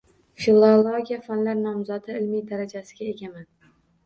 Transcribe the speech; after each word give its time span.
Filologiya 0.43 1.19
fanlari 1.27 1.63
nomzodi 1.67 2.17
ilmiy 2.23 2.43
darajasiga 2.53 3.09
egaman 3.13 3.49